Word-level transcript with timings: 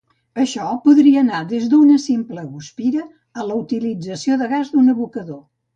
Això 0.43 0.63
podria 0.85 1.19
anar 1.25 1.41
des 1.51 1.67
d'una 1.75 1.99
simple 2.07 2.47
guspira 2.55 3.07
a 3.43 3.49
la 3.53 3.61
utilització 3.65 4.41
de 4.43 4.53
gas 4.57 4.75
d'un 4.77 4.95
abocador. 4.99 5.45